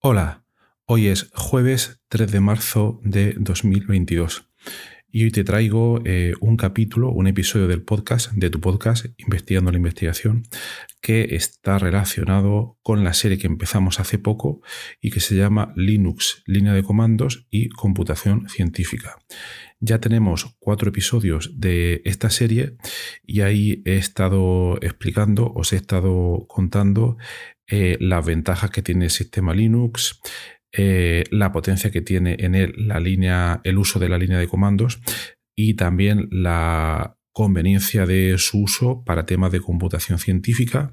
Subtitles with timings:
[0.00, 0.44] Hola,
[0.84, 4.48] hoy es jueves 3 de marzo de 2022
[5.10, 9.72] y hoy te traigo eh, un capítulo, un episodio del podcast, de tu podcast, Investigando
[9.72, 10.44] la Investigación,
[11.00, 14.60] que está relacionado con la serie que empezamos hace poco
[15.00, 19.18] y que se llama Linux, línea de comandos y computación científica.
[19.80, 22.76] Ya tenemos cuatro episodios de esta serie
[23.26, 27.16] y ahí he estado explicando, os he estado contando
[27.68, 30.20] eh, las ventajas que tiene el sistema Linux,
[30.72, 34.48] eh, la potencia que tiene en él la línea, el uso de la línea de
[34.48, 35.00] comandos
[35.56, 40.92] y también la conveniencia de su uso para temas de computación científica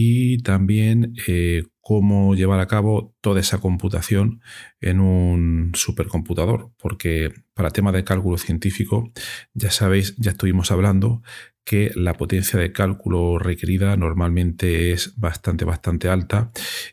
[0.00, 4.40] y también eh, cómo llevar a cabo toda esa computación
[4.80, 9.10] en un supercomputador, porque para temas de cálculo científico,
[9.54, 11.22] ya sabéis, ya estuvimos hablando
[11.64, 16.52] que la potencia de cálculo requerida normalmente es bastante, bastante alta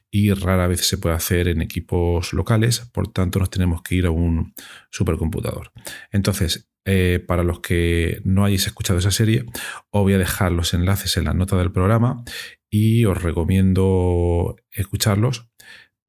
[0.09, 4.08] y rara vez se puede hacer en equipos locales, por tanto nos tenemos que ir
[4.08, 4.56] a un
[4.90, 5.72] supercomputador.
[6.12, 9.46] Entonces, eh, para los que no hayáis escuchado esa serie,
[9.91, 12.24] os voy a dejar los enlaces en la nota del programa
[12.78, 15.47] y os recomiendo escucharlos,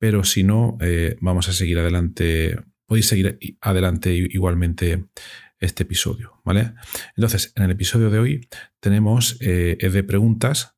[0.00, 5.04] pero si no, eh, vamos a seguir adelante, podéis seguir adelante igualmente
[5.60, 6.74] este episodio, ¿vale?
[7.14, 8.48] Entonces, en el episodio de hoy
[8.80, 10.74] tenemos eh, de preguntas,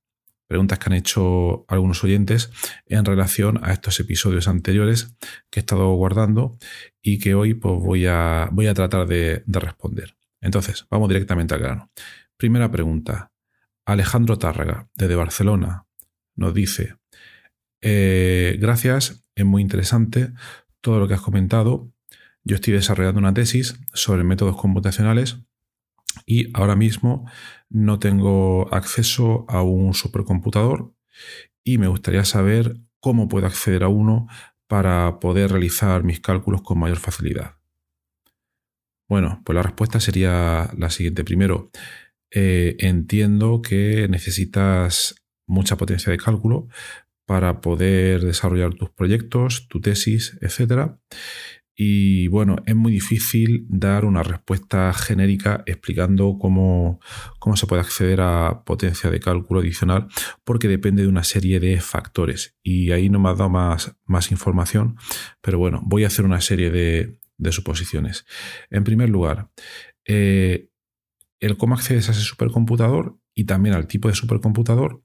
[0.47, 2.51] preguntas que han hecho algunos oyentes
[2.85, 5.17] en relación a estos episodios anteriores
[5.51, 6.59] que he estado guardando
[7.01, 10.17] y que hoy pues, voy, a, voy a tratar de responder.
[10.43, 11.91] Entonces, vamos directamente al grano.
[12.37, 13.33] Primera pregunta.
[13.89, 15.87] Alejandro Tárraga, desde Barcelona,
[16.37, 16.97] nos dice,
[17.81, 20.35] eh, gracias, es muy interesante
[20.83, 21.91] todo lo que has comentado.
[22.45, 25.39] Yo estoy desarrollando una tesis sobre métodos computacionales
[26.27, 27.31] y ahora mismo
[27.71, 30.93] no tengo acceso a un supercomputador
[31.65, 34.29] y me gustaría saber cómo puedo acceder a uno
[34.67, 37.57] para poder realizar mis cálculos con mayor facilidad.
[39.09, 41.25] Bueno, pues la respuesta sería la siguiente.
[41.25, 41.71] Primero,
[42.31, 45.15] eh, entiendo que necesitas
[45.47, 46.69] mucha potencia de cálculo
[47.27, 50.93] para poder desarrollar tus proyectos, tu tesis, etc.
[51.75, 57.01] Y bueno, es muy difícil dar una respuesta genérica explicando cómo,
[57.39, 60.09] cómo, se puede acceder a potencia de cálculo adicional,
[60.43, 62.57] porque depende de una serie de factores.
[62.63, 64.97] Y ahí no me ha dado más, más información,
[65.41, 68.27] pero bueno, voy a hacer una serie de, de suposiciones.
[68.71, 69.51] En primer lugar,
[70.05, 70.71] eh,
[71.41, 75.03] el cómo accedes a ese supercomputador y también al tipo de supercomputador.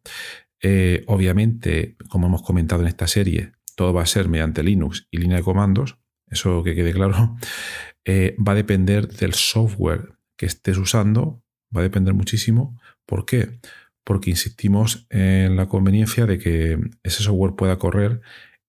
[0.62, 5.18] Eh, obviamente, como hemos comentado en esta serie, todo va a ser mediante Linux y
[5.18, 5.98] línea de comandos,
[6.30, 7.36] eso que quede claro.
[8.06, 11.42] Eh, va a depender del software que estés usando,
[11.74, 12.78] va a depender muchísimo.
[13.06, 13.62] ¿Por qué?
[14.04, 18.20] Porque insistimos en la conveniencia de que ese software pueda correr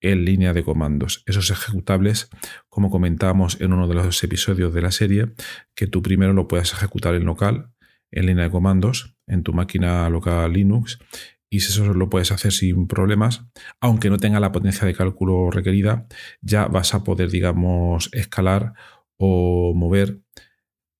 [0.04, 1.22] en línea de comandos.
[1.26, 2.28] Esos ejecutables,
[2.68, 5.32] como comentábamos en uno de los episodios de la serie,
[5.74, 7.70] que tú primero lo puedas ejecutar en local,
[8.10, 10.98] en línea de comandos, en tu máquina local Linux,
[11.50, 13.46] y si eso lo puedes hacer sin problemas,
[13.80, 16.06] aunque no tenga la potencia de cálculo requerida,
[16.42, 18.74] ya vas a poder, digamos, escalar
[19.16, 20.20] o mover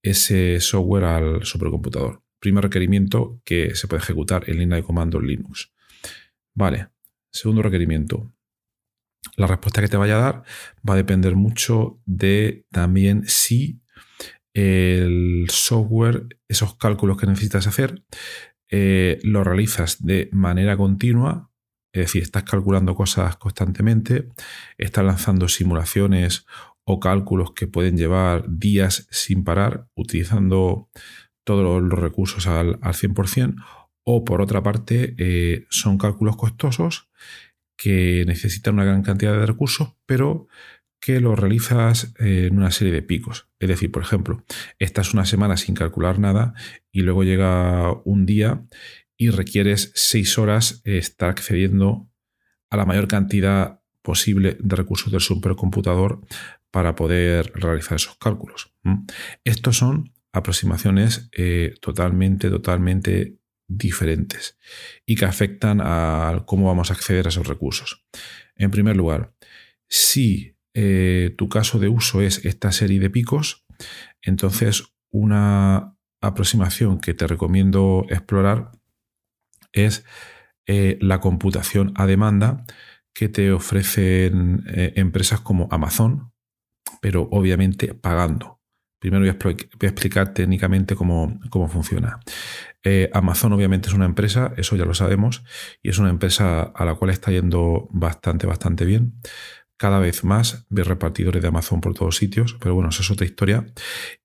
[0.02, 2.22] ese software al supercomputador.
[2.40, 5.72] Primer requerimiento que se puede ejecutar en línea de comandos Linux.
[6.54, 6.88] Vale.
[7.32, 8.33] Segundo requerimiento,
[9.36, 10.42] la respuesta que te vaya a dar
[10.88, 13.80] va a depender mucho de también si
[14.54, 18.04] el software, esos cálculos que necesitas hacer,
[18.70, 21.50] eh, lo realizas de manera continua,
[21.92, 24.28] es decir, estás calculando cosas constantemente,
[24.78, 26.46] estás lanzando simulaciones
[26.84, 30.88] o cálculos que pueden llevar días sin parar, utilizando
[31.44, 33.56] todos los recursos al, 100%,
[34.04, 37.08] o por otra parte, eh, son cálculos costosos
[37.76, 40.48] que necesitan una gran cantidad de recursos, pero
[41.00, 43.48] que lo realizas en una serie de picos.
[43.58, 44.42] Es decir, por ejemplo,
[44.78, 46.54] estás una semana sin calcular nada
[46.90, 48.64] y luego llega un día
[49.16, 52.08] y requieres seis horas estar accediendo
[52.70, 56.20] a la mayor cantidad posible de recursos del supercomputador
[56.70, 58.72] para poder realizar esos cálculos.
[59.44, 63.36] Estos son aproximaciones eh, totalmente, totalmente
[63.68, 64.58] diferentes
[65.06, 68.04] y que afectan a cómo vamos a acceder a esos recursos.
[68.56, 69.34] En primer lugar,
[69.88, 73.64] si eh, tu caso de uso es esta serie de picos,
[74.22, 78.72] entonces una aproximación que te recomiendo explorar
[79.72, 80.04] es
[80.66, 82.64] eh, la computación a demanda
[83.12, 86.32] que te ofrecen empresas como Amazon,
[87.00, 88.63] pero obviamente pagando.
[89.10, 92.20] Primero voy a, explicar técnicamente cómo, funciona.
[92.82, 95.44] Eh, Amazon obviamente es una empresa, eso ya lo sabemos,
[95.82, 99.20] y es una empresa a la cual está yendo bastante, bastante bien.
[99.76, 103.26] Cada vez más ves repartidores de Amazon por todos sitios, pero bueno, eso es otra
[103.26, 103.66] historia.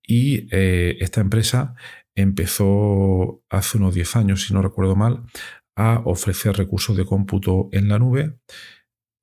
[0.01, 1.75] Y eh, esta empresa
[2.15, 5.25] empezó hace unos 10 años, si no recuerdo mal,
[5.75, 8.39] a ofrecer recursos de cómputo en la nube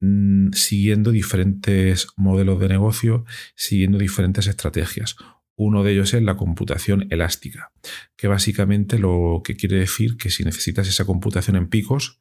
[0.01, 3.25] mm, siguiendo diferentes modelos de negocio,
[3.55, 5.17] siguiendo diferentes estrategias.
[5.59, 7.73] Uno de ellos es la computación elástica,
[8.17, 12.21] que básicamente lo que quiere decir que si necesitas esa computación en picos,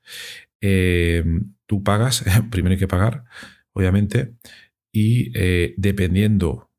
[0.61, 1.23] eh,
[1.65, 3.25] tú pagas, primero hay que pagar,
[3.73, 4.35] obviamente,
[4.93, 6.71] y eh, dependiendo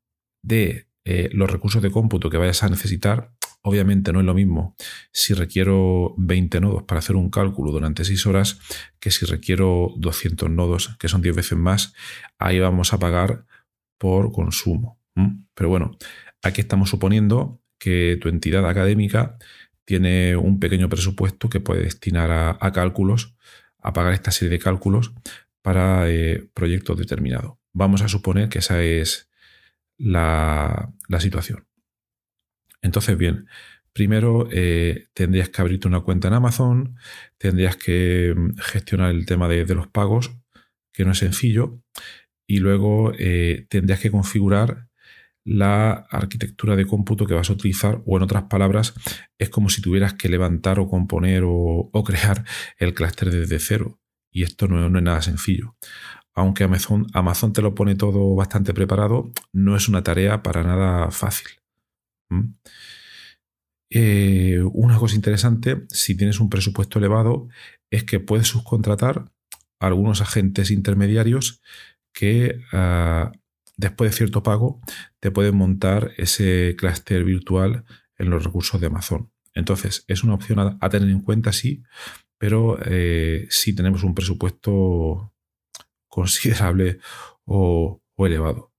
[0.43, 3.31] de eh, los recursos de cómputo que vayas a necesitar,
[3.61, 4.75] obviamente no es lo mismo
[5.11, 8.59] si requiero 20 nodos para hacer un cálculo durante 6 horas
[8.99, 11.93] que si requiero 200 nodos, que son 10 veces más,
[12.39, 13.45] ahí vamos a pagar
[13.99, 14.99] por consumo.
[15.53, 15.97] Pero bueno,
[16.43, 19.37] Aquí estamos suponiendo que tu entidad académica
[19.85, 23.35] tiene un pequeño presupuesto que puede destinar a, cálculos,
[23.79, 25.13] a pagar esta serie de cálculos
[25.61, 27.53] para eh, proyectos determinados.
[27.73, 29.29] Vamos a suponer que esa es
[29.97, 31.65] la, situación.
[32.81, 33.47] Entonces, bien,
[33.93, 36.95] primero eh, tendrías que abrirte una cuenta en Amazon,
[37.37, 40.35] tendrías que mm, gestionar el tema de, los pagos,
[40.91, 41.81] que no es sencillo,
[42.45, 44.86] y luego eh, tendrías que configurar
[45.47, 48.93] la arquitectura de cómputo que vas a utilizar o en otras palabras
[49.37, 52.43] es como si tuvieras que levantar o componer o, crear
[52.77, 53.97] el clúster desde cero
[54.29, 55.77] y esto no, es nada sencillo.
[56.35, 61.09] Aunque Amazon, Amazon, te lo pone todo bastante preparado, no es una tarea para nada
[61.11, 61.47] fácil.
[62.29, 62.53] ¿Mm?
[63.89, 67.47] Eh, una cosa interesante, si tienes un presupuesto elevado,
[67.89, 69.31] es que puedes subcontratar
[69.79, 71.61] a algunos agentes intermediarios
[72.13, 73.31] que ah,
[73.77, 74.81] después de cierto pago,
[75.19, 77.85] te pueden montar ese clúster virtual
[78.17, 79.31] en los recursos de Amazon.
[79.53, 81.83] Entonces, es una opción a, tener en cuenta, sí,
[82.37, 85.33] pero eh, si tenemos un presupuesto
[86.07, 86.99] considerable
[87.45, 88.73] o, elevado.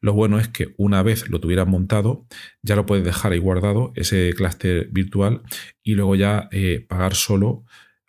[0.00, 2.26] Lo bueno es que una vez lo tuvieras montado,
[2.62, 5.42] ya lo puedes dejar ahí guardado, ese clúster virtual,
[5.82, 7.64] y luego ya eh, pagar solo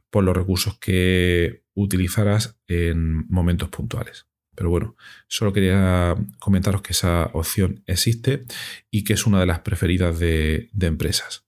[0.10, 4.29] por los recursos que utilizarás en momentos puntuales.
[4.60, 4.98] Pero bueno,
[5.30, 8.44] solo quería comentaros que esa opción existe
[8.92, 11.46] y que es una de las preferidas de, empresas.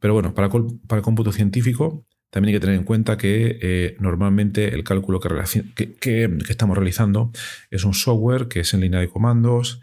[0.00, 3.96] Pero bueno, para, para, el cómputo científico también hay que tener en cuenta que eh,
[4.00, 7.30] normalmente el cálculo que, que, estamos realizando
[7.70, 9.80] es un software que es en línea de comandos,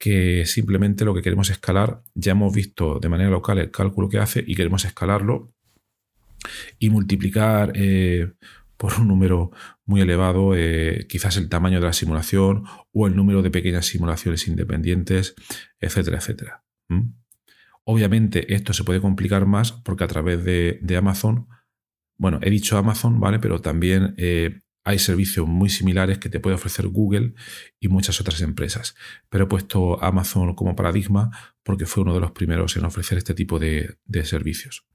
[0.00, 4.18] que simplemente lo que queremos escalar, ya hemos visto de manera local el cálculo que
[4.18, 5.52] hace y queremos escalarlo
[6.80, 8.32] y multiplicar eh,
[8.76, 9.50] por un número
[9.84, 14.46] muy elevado, eh, quizás el tamaño de la simulación o el número de pequeñas simulaciones
[14.48, 15.34] independientes,
[15.80, 16.64] etcétera, etcétera.
[17.84, 21.48] Obviamente esto se puede complicar más porque a través de, Amazon,
[22.18, 23.38] bueno, he dicho Amazon, ¿vale?
[23.38, 27.34] Pero también eh, hay servicios muy similares que te puede ofrecer Google
[27.80, 28.94] y muchas otras empresas.
[29.28, 31.30] Pero he puesto Amazon como paradigma
[31.64, 34.86] porque fue uno de los primeros en ofrecer este tipo de, servicios.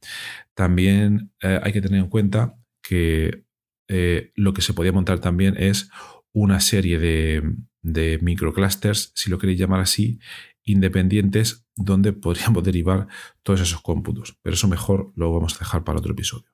[0.53, 3.45] También eh, hay que tener en cuenta que
[3.93, 5.89] eh, lo que se podía montar también es
[6.31, 10.19] una serie de, microclusters, si lo queréis llamar así,
[10.63, 13.07] independientes, donde podríamos derivar
[13.43, 14.37] todos esos cómputos.
[14.41, 16.47] Pero eso mejor lo vamos a dejar para otro episodio.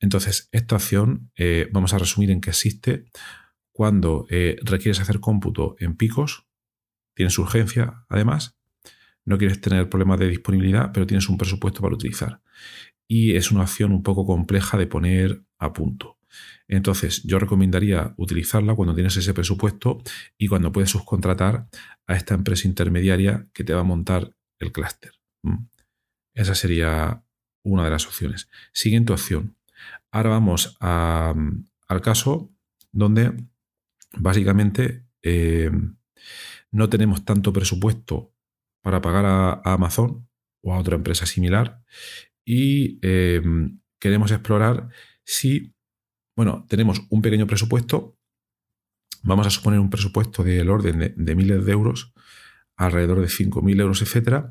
[0.00, 3.04] Entonces, esta opción eh, vamos a resumir en que existe
[3.72, 6.46] cuando eh, requieres hacer cómputo en picos,
[7.14, 8.56] tienes urgencia además,
[9.26, 12.40] no quieres tener problemas de disponibilidad, pero tienes un presupuesto para utilizar.
[13.06, 16.15] Y es una opción un poco compleja de poner a punto.
[16.68, 20.02] Entonces, yo recomendaría utilizarla cuando tienes ese presupuesto
[20.36, 21.68] y cuando puedes subcontratar
[22.06, 25.12] a esta empresa intermediaria que te va a montar el clúster.
[25.42, 25.66] Mm.
[26.34, 27.22] Esa sería
[27.62, 28.48] una de las opciones.
[28.72, 29.56] Siguiente opción.
[30.10, 32.50] Ahora vamos al caso
[32.92, 33.32] donde
[34.12, 35.70] básicamente eh,
[36.70, 38.32] no tenemos tanto presupuesto
[38.82, 40.28] para pagar a, Amazon
[40.62, 41.82] o a otra empresa similar
[42.44, 43.42] y eh,
[43.98, 44.88] queremos explorar
[45.24, 45.74] si
[46.36, 48.18] bueno, tenemos un pequeño presupuesto,
[49.22, 52.12] vamos a suponer un presupuesto del orden de, miles de euros
[52.76, 54.46] alrededor de 5.000 euros, etc.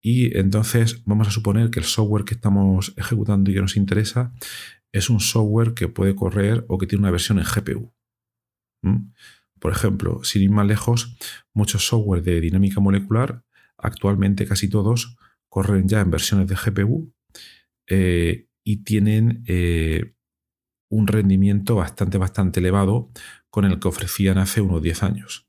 [0.00, 4.32] Y entonces vamos a suponer que el software que estamos ejecutando y que nos interesa
[4.90, 7.92] es un software que puede correr o que tiene una versión en GPU.
[9.60, 11.16] Por ejemplo, sin ir más lejos,
[11.52, 13.44] muchos software de dinámica molecular,
[13.76, 15.16] actualmente casi todos,
[15.48, 17.12] corren ya en versiones de GPU
[17.86, 20.14] eh, y tienen eh,
[20.88, 23.10] un rendimiento bastante, bastante elevado
[23.50, 25.48] con el que ofrecían hace unos 10 años.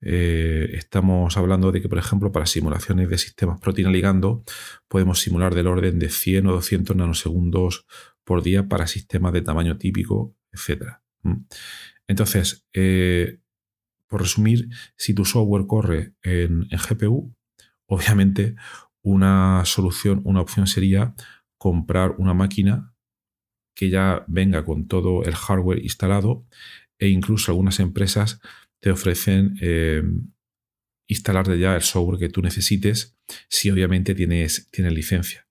[0.00, 4.44] Eh, estamos hablando de que, por ejemplo, para simulaciones de sistemas proteína ligando,
[4.86, 7.86] podemos simular del orden de 100 o 200 nanosegundos
[8.24, 10.98] por día para sistemas de tamaño típico, etc.
[12.06, 13.40] Entonces, eh,
[14.06, 17.34] por resumir, si tu software corre en, GPU,
[17.86, 18.54] obviamente
[19.02, 21.14] una solución, una opción sería
[21.56, 22.94] comprar una máquina
[23.78, 26.44] que ya venga con todo el hardware instalado
[26.98, 28.40] e incluso algunas empresas
[28.80, 30.02] te ofrecen eh,
[31.06, 33.16] instalarte ya el software que tú necesites
[33.48, 35.46] si obviamente tienes, tienes licencia.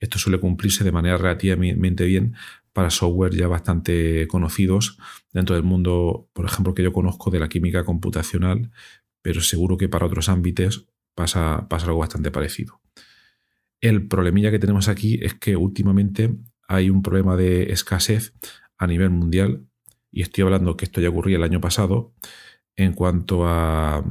[0.00, 2.34] Esto suele cumplirse de manera relativamente bien
[2.72, 4.96] para software ya bastante conocidos
[5.34, 8.70] dentro del mundo, por ejemplo, que yo conozco de la química computacional,
[9.20, 12.80] pero seguro que para otros ámbitos pasa, pasa algo bastante parecido.
[13.82, 16.34] El problemilla que tenemos aquí es que últimamente
[16.68, 18.34] hay un problema de escasez
[18.78, 19.66] a nivel mundial,
[20.10, 22.14] y estoy hablando que esto ya ocurría el año pasado,
[22.76, 24.04] en cuanto a,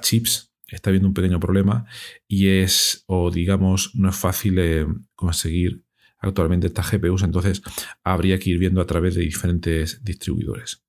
[0.00, 1.86] chips está habiendo un pequeño problema
[2.28, 4.86] y es, o digamos, no es fácil eh,
[5.16, 5.84] conseguir
[6.18, 7.62] actualmente estas GPUs, entonces
[8.04, 10.84] habría que ir viendo a través de diferentes distribuidores.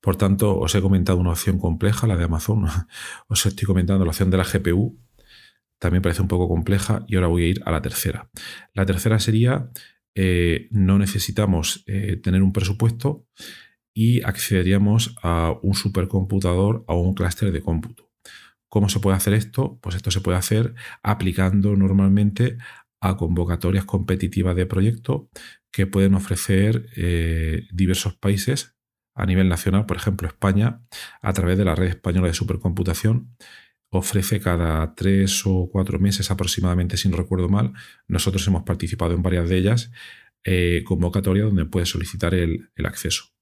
[0.00, 2.66] Por tanto, os he comentado una opción compleja, la de Amazon,
[3.28, 4.98] os estoy comentando la opción de la GPU,
[5.84, 8.30] también parece un poco compleja y ahora voy a ir a la tercera.
[8.72, 9.68] La tercera sería,
[10.14, 13.26] eh, no necesitamos eh, tener un presupuesto
[13.92, 18.10] y accederíamos a un supercomputador o un clúster de cómputo.
[18.70, 19.78] ¿Cómo se puede hacer esto?
[19.82, 22.56] Pues esto se puede hacer aplicando normalmente
[23.02, 25.28] a convocatorias competitivas de proyecto
[25.70, 28.74] que pueden ofrecer eh, diversos países
[29.14, 30.80] a nivel nacional, por ejemplo España,
[31.20, 33.36] a través de la red española de supercomputación,
[33.98, 37.72] ofrece cada tres o cuatro meses aproximadamente, si no recuerdo mal,
[38.08, 39.92] nosotros hemos participado en varias de ellas,
[40.44, 43.34] eh, convocatorias donde puedes solicitar el acceso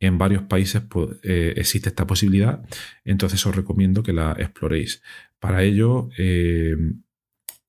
[0.00, 2.62] en varios países pues, eh, existe esta posibilidad,
[3.04, 5.02] entonces os recomiendo que la exploréis.
[5.38, 6.76] Para ello, eh,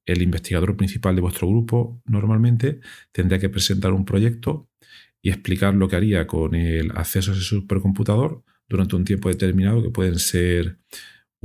[0.06, 2.80] el investigador principal de vuestro grupo normalmente
[3.12, 4.70] tendría que presentar un proyecto
[5.22, 9.82] y explicar lo que haría con el acceso a ese supercomputador durante un tiempo determinado,
[9.82, 10.80] que pueden ser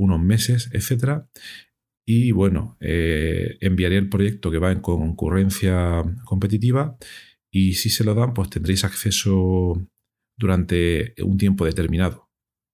[0.03, 1.23] unos meses, etc.
[2.05, 6.97] Y bueno, eh, enviaría el proyecto que va en concurrencia competitiva
[7.51, 9.81] y si se lo dan, pues tendréis acceso
[10.37, 12.29] durante un tiempo determinado.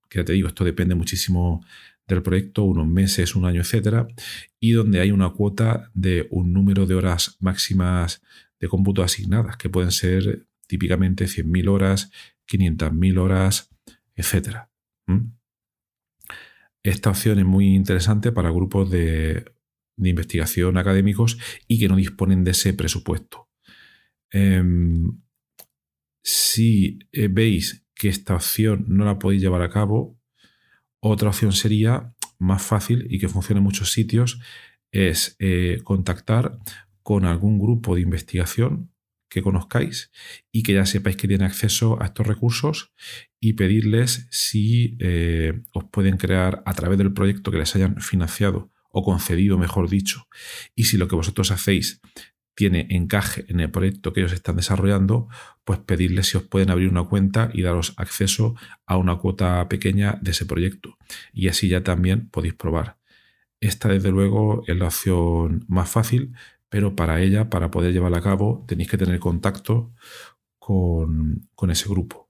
[0.09, 1.63] Que ya te digo, esto depende muchísimo
[2.07, 4.07] del proyecto, unos meses, un año, etcétera,
[4.59, 8.21] y donde hay una cuota de un número de horas máximas
[8.59, 12.11] de cómputo asignadas, que pueden ser típicamente 100.000 horas,
[12.47, 13.69] 500.000 horas,
[14.15, 14.69] etcétera.
[16.89, 19.45] Esta opción es muy interesante para grupos de,
[19.97, 23.47] investigación académicos y que no disponen de ese presupuesto.
[24.31, 25.21] Em,
[26.23, 30.17] si eh, veis que esta opción no la podéis llevar a cabo,
[30.99, 34.41] otra opción sería más fácil y que funciona en muchos sitios,
[34.91, 36.57] es eh, contactar
[37.03, 38.91] con algún grupo de investigación
[39.29, 40.11] que conozcáis
[40.51, 42.91] y que ya sepáis que tiene acceso a estos recursos
[43.39, 48.71] y pedirles si eh, os pueden crear a través del proyecto que les hayan financiado
[48.91, 50.27] o concedido, mejor dicho,
[50.75, 52.01] y si lo que vosotros hacéis
[52.59, 55.29] tiene encaje en el proyecto que ellos están desarrollando,
[55.63, 58.55] pues pedirles si os pueden abrir una cuenta y daros acceso
[58.85, 60.97] a una cuota pequeña de ese proyecto.
[61.31, 62.97] Y así ya también podéis probar.
[63.61, 66.33] Esta, desde luego, es la opción más fácil,
[66.69, 69.93] pero para ella, para poder llevarla a cabo, tenéis que tener contacto
[70.59, 72.29] con, ese grupo.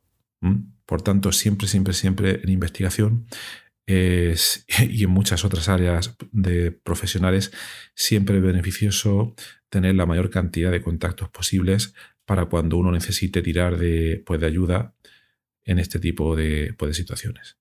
[0.86, 3.28] Por tanto, siempre, siempre, siempre en investigación
[3.88, 7.52] y en muchas otras áreas de profesionales,
[7.96, 9.36] siempre es beneficioso
[9.70, 11.94] tener la mayor cantidad de contactos posibles
[12.26, 14.94] para cuando uno necesite tirar de, pues, ayuda
[15.64, 17.58] en este tipo pues, de situaciones.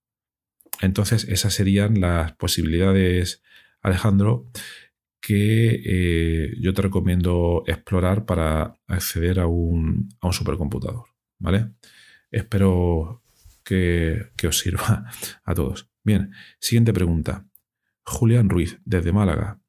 [0.81, 3.43] Entonces, esas serían las posibilidades,
[3.81, 4.51] Alejandro,
[5.21, 11.07] que eh, yo te recomiendo explorar para acceder a un, a un supercomputador.
[11.39, 11.71] ¿Vale?
[12.31, 13.23] Espero
[13.65, 15.05] que, que os sirva
[15.45, 15.89] a todos.
[16.03, 17.47] Bien, siguiente pregunta.
[18.05, 19.61] Julián Ruiz, desde Málaga.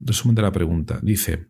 [0.00, 1.00] Resumen de la pregunta.
[1.02, 1.48] Dice,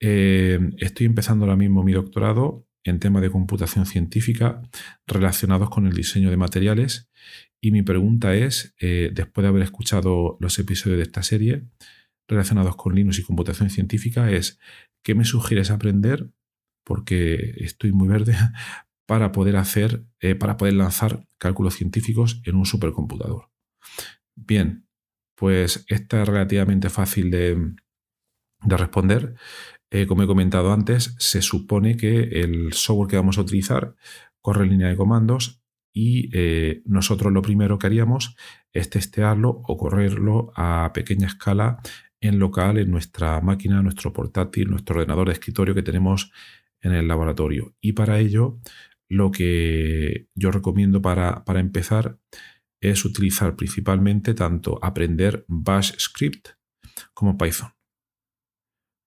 [0.00, 4.60] eh, estoy empezando ahora mismo mi doctorado en temas de computación científica
[5.06, 7.08] relacionados con el diseño de materiales
[7.60, 11.62] Y mi pregunta es, eh, después de haber escuchado los episodios de esta serie
[12.32, 14.58] relacionados con Linux y computación científica, es,
[15.02, 16.30] ¿qué me sugieres aprender?
[16.84, 18.36] Porque estoy muy verde
[19.06, 23.50] para poder hacer, eh, para poder lanzar cálculos científicos en un supercomputador.
[24.34, 24.86] Bien,
[25.34, 27.74] pues esta es relativamente fácil de,
[28.60, 29.34] responder.
[29.90, 33.96] Eh, como he comentado antes, se supone que el software que vamos a utilizar
[34.40, 35.62] corre en línea de comandos
[35.92, 38.36] y eh, nosotros lo primero que haríamos
[38.72, 41.80] es testearlo o correrlo a pequeña escala
[42.22, 46.32] en local, en nuestra máquina, nuestro portátil, nuestro ordenador de escritorio que tenemos
[46.80, 47.74] en el laboratorio.
[47.80, 48.58] Y para ello,
[49.08, 52.18] lo que yo recomiendo para, empezar
[52.80, 56.48] es utilizar principalmente tanto aprender Bash Script
[57.12, 57.72] como Python.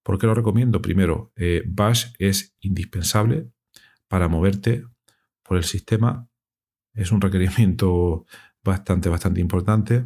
[0.03, 0.81] ¿Por qué lo recomiendo?
[0.81, 3.49] Primero, eh, Bash es indispensable
[4.07, 4.85] para moverte
[5.43, 6.29] por el sistema
[6.95, 8.25] es un requerimiento
[8.65, 10.05] bastante, bastante importante.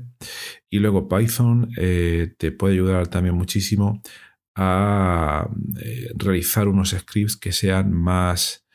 [0.69, 4.01] Y luego Python eh, te puede ayudar también muchísimo
[4.53, 5.49] a
[5.81, 8.67] eh, realizar unos scripts que sean más,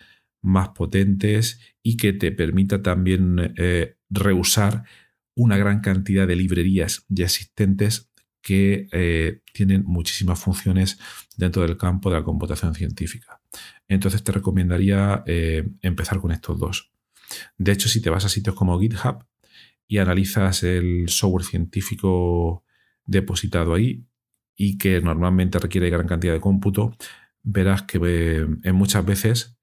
[0.43, 4.85] más potentes y que te permita también eh, reusar
[5.37, 8.11] una gran cantidad de librerías ya existentes
[8.41, 10.99] que tienen muchísimas funciones
[11.38, 13.41] dentro del campo de la computación científica.
[13.88, 15.25] Entonces te recomendaría
[15.81, 16.93] empezar con estos dos.
[17.57, 19.25] De hecho, si te vas a sitios como GitHub
[19.87, 22.64] y analizas el software científico
[23.05, 24.07] depositado ahí
[24.57, 26.97] y que normalmente requiere gran cantidad de cómputo,
[27.43, 29.58] verás que eh, en muchas veces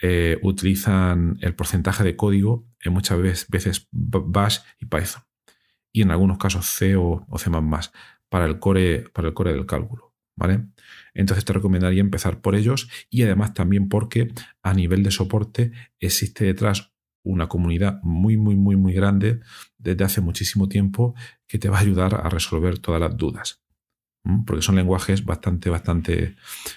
[0.00, 5.22] eh, utilizan el porcentaje de código, en muchas veces Bash y Python.
[5.92, 7.50] Y en algunos casos C o, C
[8.28, 10.12] para el core, para el core del cálculo.
[10.34, 10.66] ¿Vale?
[11.12, 16.46] Entonces te recomendaría empezar por ellos y además también porque a nivel de soporte existe
[16.46, 16.91] detrás
[17.22, 19.40] una comunidad muy, muy, muy, muy grande
[19.78, 21.14] desde hace muchísimo tiempo
[21.46, 23.62] que te va a ayudar a resolver todas las dudas.
[24.46, 26.36] Porque son lenguajes bastante, bastante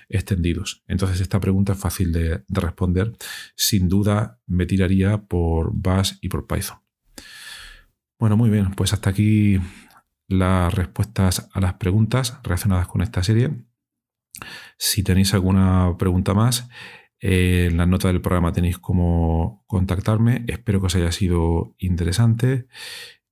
[0.10, 0.84] extendidos.
[0.88, 3.16] Entonces, esta pregunta es fácil de, responder.
[3.56, 6.80] Sin duda, me tiraría por Bash y por Python.
[8.18, 9.60] Bueno, muy bien, pues hasta aquí
[10.28, 13.52] las respuestas a las preguntas relacionadas con esta serie.
[14.78, 16.68] Si tenéis alguna pregunta más,
[17.20, 20.46] eh, en la nota del programa tenéis cómo contactarme.
[20.48, 22.68] Espero que os haya sido interesante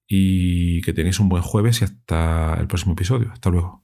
[0.08, 3.32] y que tenéis un buen jueves y hasta el próximo episodio.
[3.32, 3.84] Hasta luego.